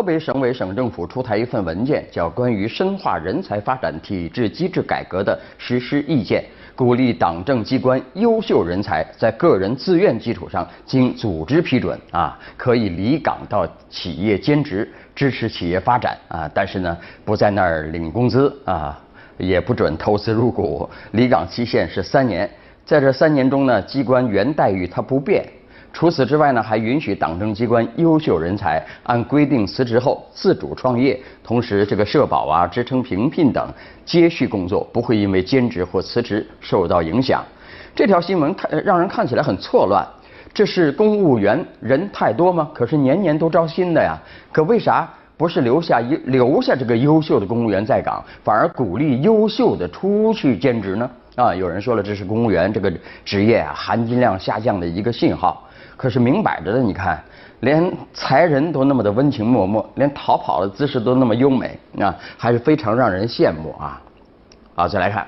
[0.00, 6.42] 河北省委省政府出台一份文件，叫《关于深化人才发展体制机制改革的实施意见》，
[6.74, 16.50] 鼓励党政机关优秀人才在个人自愿基础上，经组织批准啊，可以离岗到企业兼职，支持企业发展啊。
[16.54, 18.98] 但是呢，不在那儿领工资啊，
[19.36, 22.48] 也不准投资入股，离岗期限是三年。
[22.86, 25.44] 在这三年中呢，机关原待遇它不变。
[25.92, 33.68] 除此之外呢，还允许党政机关优秀人才按规定辞职后自主创业，同时这个社保啊、职称评聘等
[34.04, 37.44] 接续工作不会因为兼职或辞职受到影响。
[37.94, 40.06] 这条新闻看让人看起来很错乱，
[40.54, 42.70] 这是公务员人太多吗？
[42.72, 44.16] 可是年年都招新的呀，
[44.52, 51.10] 可为啥不是留下一留下这个优秀的公务员在岗，反而鼓励优秀的出去兼职呢？
[51.36, 52.92] 啊，有人说了，这是公务员这个
[53.24, 55.66] 职业啊含金量下降的一个信号。
[55.96, 57.22] 可是明摆着的，你看，
[57.60, 64.00] 连裁人都那么的温情脉脉，连逃跑的姿势都那么优美啊，还是非常让人羡慕啊！
[64.74, 65.26] 好，再来看，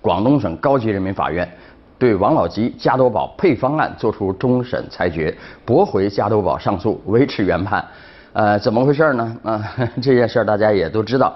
[0.00, 1.48] 广东省高级人民法院
[1.98, 5.32] 对王老吉加多宝配方案作出终审裁决，
[5.64, 7.84] 驳回加多宝上诉，维持原判。
[8.32, 9.36] 呃，怎么回事呢？
[9.44, 9.62] 啊，
[10.02, 11.32] 这件事大家也都知道。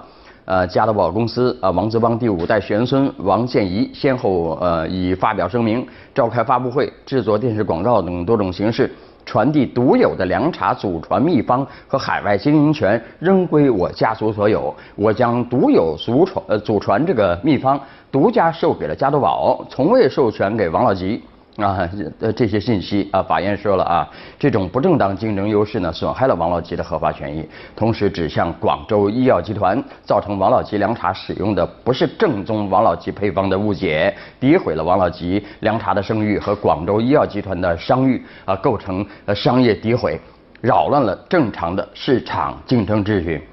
[0.47, 8.89] 呃，加多宝公司啊，王泽邦第五代玄孙王健仪先后呃以发表声明、召开发布会、制作电视广告等多种形式，
[9.25, 17.79] 传递独有的凉茶祖传秘方和海外经营权仍归我家族所有，我将独有祖传呃祖传这个秘方
[18.13, 21.21] 独家授给了加多宝，从未授权给王老吉。
[21.57, 21.89] 啊，
[22.21, 24.07] 呃，这些信息啊，法院说了啊，
[24.39, 40.21] 这种不正当竞争优势呢，损害了王老吉的合法权益，同时指向广州医药集团，造成王老吉凉茶使用的不是正宗王老吉配方的误解，诋毁了王老吉凉茶的声誉和广州医药集团的商誉啊，构成呃商业诋毁，
[40.61, 43.49] 扰乱了正常的市场竞争秩序。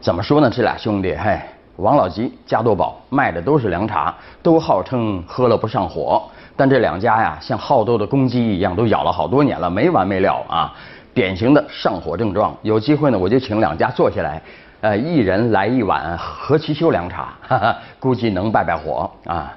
[0.00, 0.48] 怎么说呢？
[0.48, 1.36] 这俩兄弟，嘿。
[1.78, 4.12] 王老吉、加多宝卖的都是凉茶，
[4.42, 10.74] 都号称喝了不上火，但这两家呀，像好斗的公鸡一样，都咬了好多年了，没完没了啊！
[11.14, 12.52] 典型的上火症状。
[12.62, 14.42] 有机会呢，我就请两家坐下来，
[14.80, 19.54] 呃，一人来一碗何其修凉茶，哈哈，估计能败败火啊。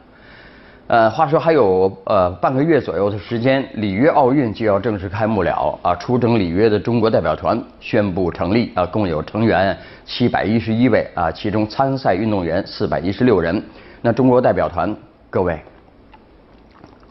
[0.85, 5.95] 呃，话说还有呃半个月左右的时间，里约奥运就要正式开幕了啊！
[5.95, 9.75] 出征里约的中国代表团宣布成立啊，共有成员
[10.05, 13.63] 七百一十一位啊，其中参赛运动员四百一十六人。
[14.01, 14.95] 那中国代表团，
[15.29, 15.59] 各位，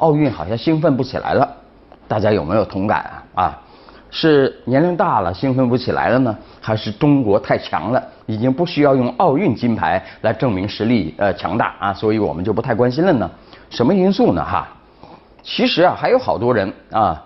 [0.00, 1.46] 奥运好像兴奋不起来了，
[2.08, 3.00] 大家有没有同感
[3.34, 3.42] 啊？
[3.42, 3.58] 啊，
[4.10, 11.92] 是年龄大了兴奋不起来了呢，还是中国太强了，已经不需要用奥运金牌来证明实力呃强大啊？
[11.92, 13.30] 所以我们就不太关心了呢？
[13.68, 14.42] 什么因素呢？
[14.42, 14.66] 哈，
[15.42, 17.22] 其实啊，还有好多人啊，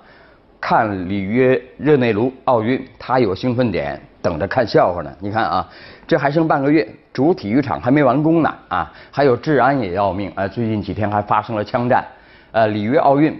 [0.60, 5.10] 看里约热内卢奥运，他有兴奋点，等着看笑话呢。
[5.20, 5.68] 你看啊，
[6.08, 10.48] 这还剩半个月，主体育场还没完工呢啊，还有治安也要命啊。
[10.48, 12.04] 最近几天还发生了枪战，
[12.54, 13.36] 呃，里约奥运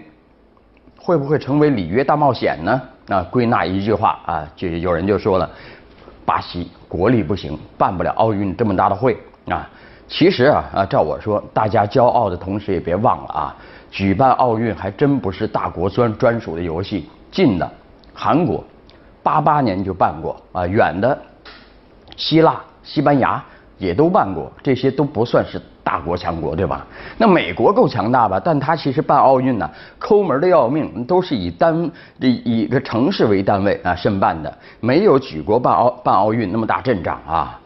[0.97, 2.81] 会不会成为里约大冒险呢？
[3.07, 5.49] 啊，归纳一句话啊，就有人就说了，
[6.25, 9.17] 巴西国力不行，办不了奥运这么大的会
[9.47, 9.69] 啊。
[10.09, 13.55] 其实啊啊，照我说，大家骄傲的同时也别忘了啊，
[13.89, 17.09] 举办奥运还真不是大国专专属的游戏。
[17.31, 17.71] 近的，
[18.13, 18.61] 韩国，
[19.23, 21.17] 八八年就办过啊；远的，
[22.17, 23.41] 希腊、西班牙
[23.77, 26.85] 也都办过，这些都不算是大国强国，对吧？
[27.17, 28.39] 那美国够强大吧？
[28.43, 29.69] 但他其实办奥运呢，
[29.99, 37.59] 抠门的要命，都是以单以一个城市为单位啊申办的，没有举国办奥办奥运那么大阵仗啊。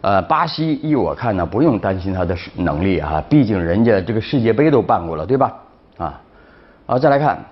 [0.00, 5.54] 呃，巴西依我看呢，不用担心他的能力啊，毕竟人家这个世界杯都办过了，对吧？
[5.96, 6.20] 啊，
[6.84, 7.42] 啊，再来看，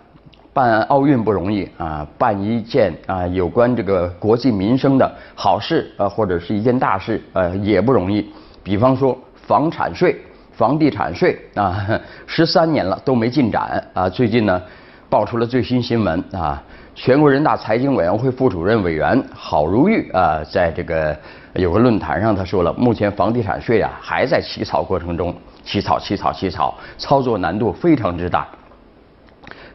[0.54, 8.30] 办奥运不容易啊，办一件啊有关这个国计民生的好事啊，或者是一件大事呃也不容易。
[8.62, 10.20] 比方说房产税、
[10.52, 11.88] 房地产税啊，
[12.26, 14.60] 十三年了都没进展啊，最近呢
[15.08, 16.62] 爆出了最新新闻啊。
[16.94, 21.16] 全国人大财经委员会副主任委员郝如玉啊，在这个
[21.54, 25.34] 有个论坛上，他说了，目前房地产税啊还在起草过程中，
[25.64, 28.46] 起草起草起草，操作难度非常之大。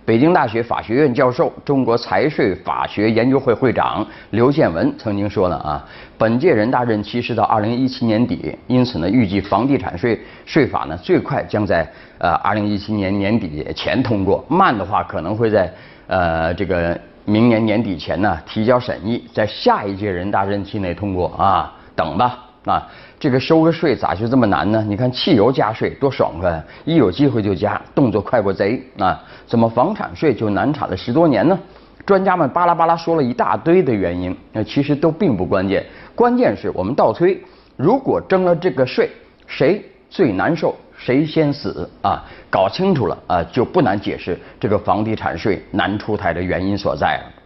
[0.07, 5.85] 北京大学法学院教授、中国财税法学研究会会长刘建文曾经说了啊，
[6.17, 11.85] 本届人大任期是到二零一七年底，因此呢，预计房地产税税法呢最快将在
[12.19, 15.69] 呃二零一七年年底前通过，慢的话可能会在。
[16.07, 22.85] 呃，这个明年年底前呢提交审议，在下一届人大任期内通过啊，等吧啊，
[23.17, 24.83] 这个收个税咋就这么难呢？
[24.85, 29.23] 你看汽油加税多爽快，一有机会就加，动作快过贼啊！
[29.47, 31.57] 怎么房产税就难产了十多年呢？
[32.05, 37.41] 专家们巴拉巴拉说了一大堆的原因，那其实都并不关键，关键是我们倒推，
[37.77, 39.09] 如果征了这个税，
[39.47, 42.21] 谁最难受，谁先死啊？
[42.49, 47.36] 搞清楚了啊，就不难解释这个房地产税难出台的原因所在了。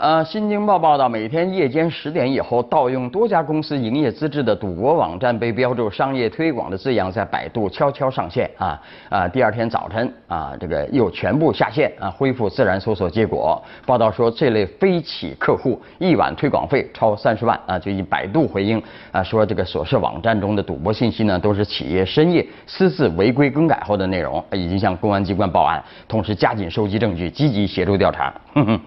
[0.00, 8.80] 呃，新京报报道，每天夜间十点以后，盗用多家公司营业资质的赌博网站被标注“商业推广”的字样，在百度悄悄上线啊
[9.10, 9.28] 啊！
[9.28, 13.62] 第二天早晨啊，这个又全部下线啊，恢复自然搜索结果。
[13.84, 17.78] 报道说，这类非企客户一晚推广费超三十万啊！
[17.78, 18.82] 就以百度回应
[19.12, 28.32] 啊，说这个所涉网站中的赌博信息呢，都是企业深夜私自违规更改后的内容，已经向公安机关报案，同时加紧收集证据，积极协助调查。
[28.54, 28.80] 哼哼。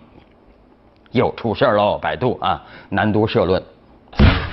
[1.13, 1.97] 又出事儿喽！
[1.97, 3.61] 百度啊，南都社论，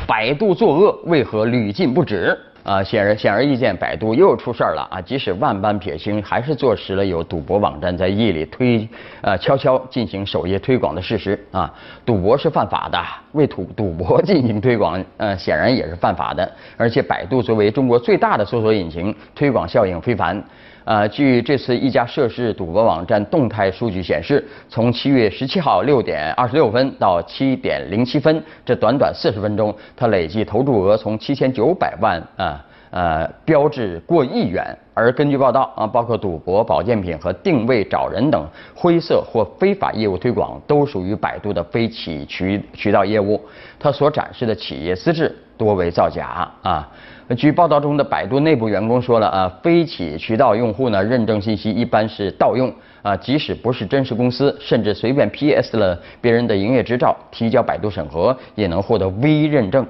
[0.06, 2.38] 百度作恶为何屡禁不止？
[2.62, 5.00] 啊，显然显而易见，百度又出事儿了啊！
[5.00, 8.86] 即使万般撇清，还是坐实了有赌博网站在夜里推，
[9.22, 11.72] 呃，悄悄进行首页推广的事实啊！
[12.04, 16.50] 赌博是犯法的，为赌赌博 进行推广，呃，显然也是犯法的。
[16.76, 20.42] 而且，百度作为中国最大的搜索引擎，推广效应非凡。
[20.84, 34.76] 呃，据这次一家涉事赌博网站动态数据显示，从七月十七号六点二十六分到七点零七分，这短短四十分钟，它累计投注额从七千九百万啊呃标志过亿元。
[34.92, 43.40] 而根据报道啊，包括赌博、保健品和定位找人等灰色或非法业务推广，都属于百度的非企渠渠道业务。
[43.78, 46.86] 它所展示的企业资质多为造假啊。
[47.38, 52.70] 据报道中的百度内部员工说了啊，非企渠道用户呢认证信息一般是盗用
[53.02, 59.86] 啊，即使不是真实公司，甚至随便 PS 了别人的营业执照，提交百度审核也能获得 V 认证。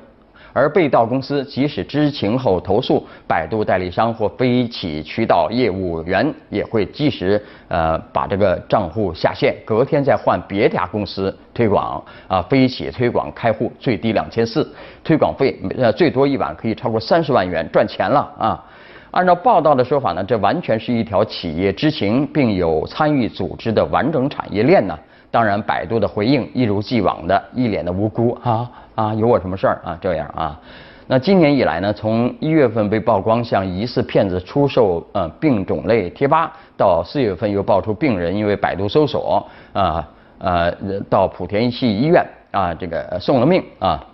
[0.53, 12.43] 而被盗公司即使知情后投诉，百度代理商或非企渠道业务员也会及时呃把这个账户下线，隔天再换别家公司推广啊。
[12.43, 14.69] 非企推广开户最低两千四，
[15.05, 18.65] 推广费呃最多一晚可以超过三十万元，赚钱了啊！
[19.13, 24.97] 按照报道的说法呢，这完全是一条企业知情并有参与组织的完整产业链呢。
[25.31, 28.71] 当然，百度的回应一如既往的一脸的无辜啊。
[28.97, 29.97] 啊，有我什么事儿啊？
[29.99, 30.61] 这样啊，
[31.07, 40.07] 那今年以来呢，从一月份被曝光向疑似骗子出售呃病种类贴吧，到四月份又爆出病人因为百度搜索啊
[40.39, 40.71] 呃
[41.09, 44.05] 到莆田系医院啊这个送了命啊，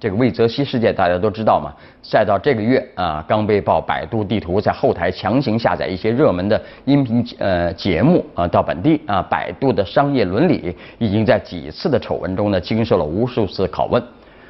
[0.00, 1.74] 这个魏则西事件大家都知道嘛。
[2.02, 14.02] 再到这个月啊，刚被曝百度地图在后台强行下载一些热门的音频呃节目啊到本地啊，百度的商业伦理已经在几次的丑闻中呢经受了无数次拷问。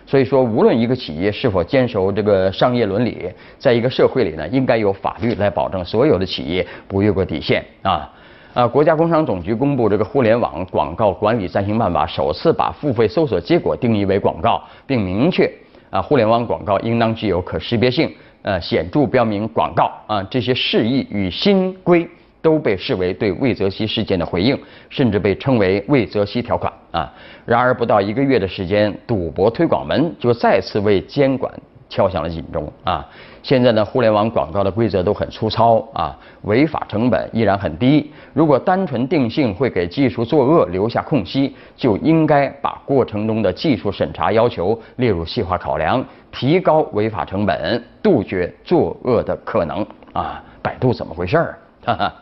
[0.06, 8.10] 所以说，无论一个企业是否坚守这个商业伦理，在一个社会里呢，应该有法律来保证所有的企业不越过底线啊。
[8.58, 15.48] 啊，国家工商总局公布这个《互联网广告管理暂行办法》，首次把付费搜索结果定义为广告，并明确。
[15.90, 18.12] 啊，互联网广告应当具有可识别性，
[18.42, 22.04] 呃，显著标明广告啊，这些释义与新规
[22.42, 24.58] 都被视为对魏则西事件的回应，
[24.90, 27.14] 甚至被称为魏则西条款啊。
[27.46, 31.48] 然而，不到一个月的时间，赌博推广门就再次为监管。
[31.88, 33.06] 敲响了警钟啊！
[33.42, 38.12] 现在呢，互联网广告的规则都很粗糙啊，违法成本依然很低。
[38.34, 50.42] 如果单纯定性会给技术作恶留下空隙，就应该把过程中的技术审查要求列入细化考量，提高违法成本，杜绝作恶的可能啊！
[50.60, 51.58] 百度怎么回事儿？
[51.86, 52.12] 哈哈。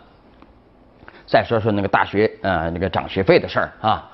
[1.26, 4.08] 再说说那个大学呃那个涨学费的事儿啊。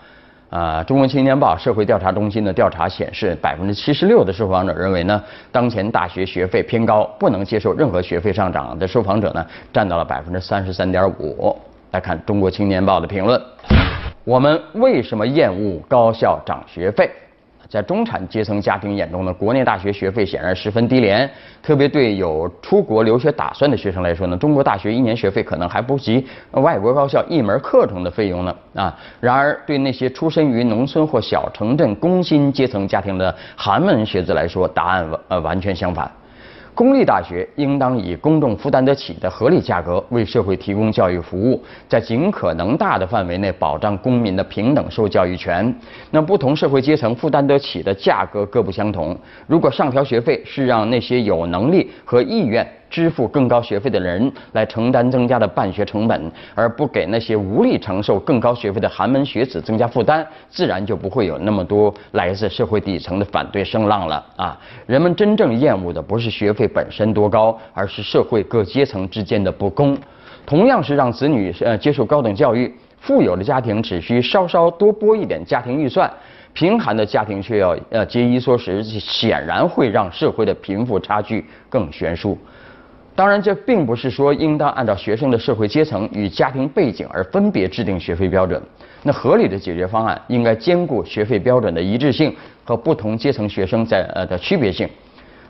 [0.53, 9.43] 呃，中国青年报社会调查中心的调查显示，百分之七十六的受访者认为呢，当前大学学费偏高，不能接受任何学费上涨的受访者呢，
[9.73, 11.59] 占到了百分之三十三点五。
[11.93, 13.41] 来看中国青年报的评论，
[14.25, 17.11] 我们为什么厌恶高校涨学费？
[17.73, 21.29] 在中产阶层家庭眼中呢，国内大学学费显然十分低廉，
[21.63, 28.95] 特别对有出国留学打算的学生来说呢，中国大学一年学费可能还不及外国高校一门课程的费用呢啊！
[29.21, 36.11] 然而，对那些出身于农村或小城镇工薪阶层家庭的寒门学子来说，答案呃完全相反。
[36.75, 45.75] 公立大学应当以公众负担得起的合理价格为社会提供教育服务，在尽可能大的范围内保障公民的平等受教育权。
[46.11, 49.15] 那不同社会阶层负担得起的价格各不相同。
[49.47, 64.61] 如果上调学费是让那些有能力和意愿支付更高学费的人来承担增加的办学成本，而不给那些无力承受更高学费的寒门学子增加负担，自然就不会有那么多来自社会底层的反对声浪了啊！
[64.87, 69.97] 人们真正厌恶的不是学费本身多高，而是社会各阶层之间的不公。
[70.45, 72.71] 同样是让子女呃接受高等教育，
[73.01, 76.13] 富有的家庭只需稍稍多拨一点家庭预算。
[76.55, 82.37] 贫寒的家庭却要呃节衣缩食，显然会让社会的贫富差距更悬殊。
[83.15, 88.61] 当然，这并不是说应当按照学生的社会阶层与家庭背景而分别制定学费标准。
[89.03, 94.89] 那合理的解决方案应该兼顾学费标准的一致性和不同阶层学生在呃的区别性。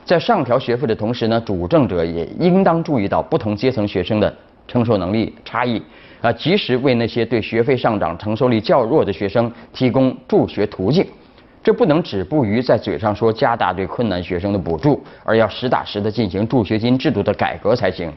[0.03, 4.35] 在上调学费的同时呢，主政者也应当注意到不同阶层学生的
[4.67, 5.81] 承受能力差异。
[6.19, 11.05] 啊，及时为那些对学费上涨承受力较弱的学生提供助学途径，
[11.63, 18.11] 这不能止步于在嘴上说加大对困难学生的补助，而要实打实的进行助学金制度的改革才行。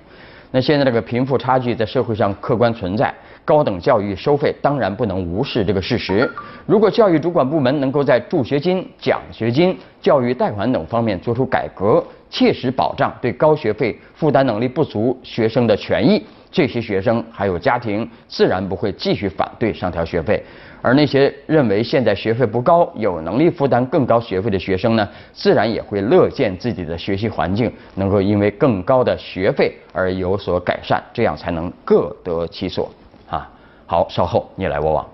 [0.50, 3.12] 那现在这个贫富差距在社会上客观存在，
[3.44, 6.28] 高等教育收费当然不能无视这个事实。
[6.66, 16.24] 如果教育主管部门能够在助学金、奖学金、教育贷款等方面做出改革，切实保障对高学费负担能力不足学生的权益。
[16.50, 20.40] 这些学生还有家庭，自然不会继续反对上调学费；
[20.86, 32.88] 而那些认为现在学费不高、有能力负担更高学费的学生呢，自然也会乐见自己的学习环境能够因为更高的学费而有所改善，这样才能各得其所
[33.28, 33.50] 啊！
[33.84, 35.04] 好，稍后你来我往。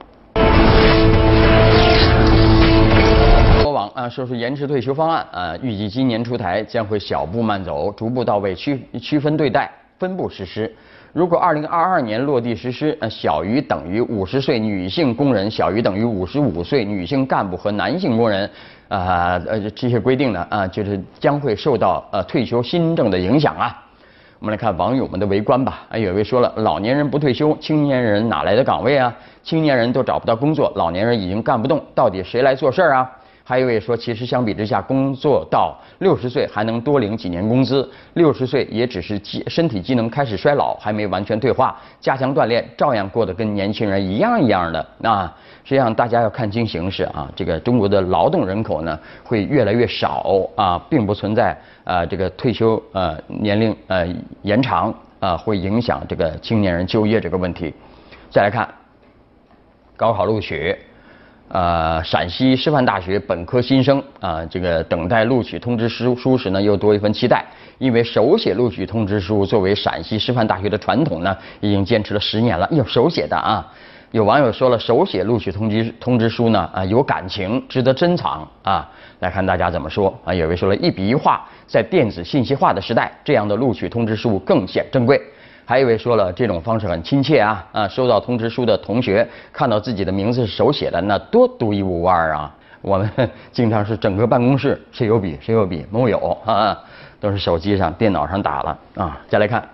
[3.64, 10.70] 我往啊，说说延迟退休方案啊，预计今年出台，将会小步慢走，逐步到位，区区分对待，分步实施。
[11.12, 18.48] 如果二零二二年落地实施，呃，小于等于五十岁女性工人，小于等于五十五岁女性干部和男性工人，
[18.88, 23.78] 啊呃这些规定呢啊，就是将会受到呃退休新政的影响啊。
[24.38, 25.82] 我们来看网友们的围观吧。
[25.90, 29.14] 啊，有位说了，老年人不退休，青年人哪来的岗位啊？
[29.42, 33.10] 青年人都找不到工作，老年人已经干不动，到底谁来做事儿啊？
[33.44, 44.86] 还有一位说，其实相比之下，工作到六十岁还能多领几年工资，六十岁也只是机身体机能开始衰老，还没完全退化，加强锻炼，照样过得跟年轻人一样一样的。
[44.98, 45.26] 那
[45.64, 54.06] 实际上大家要看清形势啊，这个中国的劳动人口呢会越来越少啊，并不存在啊这个退休呃年龄呃
[54.42, 57.74] 延长啊会影响这个青年人就业这个问题。
[58.30, 58.68] 再来看
[59.96, 60.76] 高考录取。
[61.52, 67.44] 呃，陕西师范大学本科新生啊，这个等待录取通知书书时呢，又多一份期待，
[67.76, 72.66] 因为手写录取通知书作为陕西师范大学的传统呢，已经坚持了十年了。
[72.72, 73.70] 有手写的啊，
[74.12, 78.90] 有网友说了，手写录取通知通知书呢啊，有感情，值得珍藏啊。
[79.18, 80.32] 来看大家怎么说啊？
[80.32, 85.20] 有位说了一笔一画，在电子信息化的时代，这样的录取通知书更显珍贵。
[85.64, 87.88] 还一位说了，这种方式很亲切啊啊！
[87.88, 92.54] 收到通知书的同学看到自己的名字是手写的，那多独一无二啊！
[92.80, 93.08] 我们
[93.52, 96.76] 经常是整个办公室谁有笔谁有笔，木有啊，
[97.20, 99.20] 都是手机上、电脑上打了啊。
[99.28, 99.66] 再来看。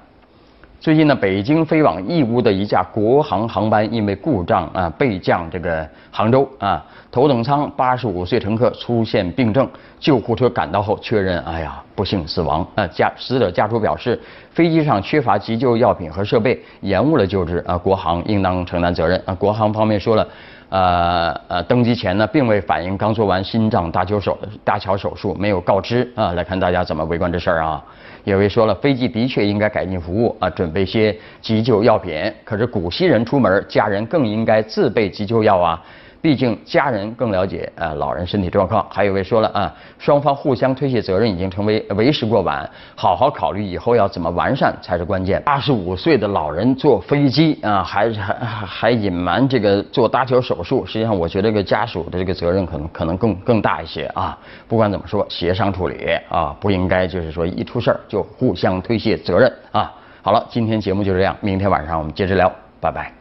[0.80, 9.68] 最近呢，北京飞往义乌的一架国航航班因为故障啊备降这个杭州啊，头等舱八十五岁乘客出现病症，
[9.98, 12.86] 救护车赶到后确认，哎呀，不幸死亡啊。
[12.86, 14.20] 家死者家属表示，
[14.52, 19.34] 飞机上缺乏急救药品和设备，延误了救治啊，国航应当承担责任啊。
[19.34, 20.26] 国航方面说了。
[20.70, 26.32] 呃呃，登机前呢，并未反映刚做完心脏搭桥手搭桥手术，没有告知啊。
[26.32, 27.82] 来看大家怎么围观这事儿啊。
[28.24, 32.30] 有位说了，飞机的确应该改进服务啊，准备些急救药品。
[32.44, 35.82] 可是古稀人出门，家人更应该自备急救药啊。
[36.20, 38.84] 毕竟家人更了解啊老人身体状况。
[38.90, 45.40] 还有位说了啊，双方互相推卸责任已经成为为时过晚，好好考虑以后要怎么完善才是关键。
[45.44, 54.36] 八十五岁的老人坐飞机啊，还还还隐瞒这个做搭桥手术，实际上我觉得这个家属的这个责任可能可能更更大一些啊。
[54.66, 59.92] 不管怎么说，协商处理啊，不应该就是说一出事儿就互相推卸责任啊。
[60.20, 63.12] 好了，今天节目就这样，明天晚上我们接着聊，拜拜。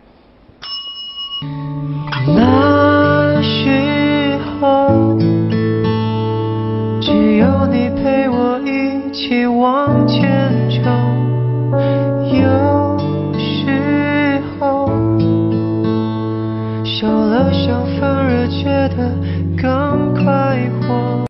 [3.38, 5.15] 的时候，
[7.00, 10.51] 只有你陪我一起往前
[10.84, 10.89] 走。
[12.34, 12.98] 有
[13.38, 14.89] 时候，
[16.84, 18.65] 受了想反而觉
[18.98, 19.13] 得。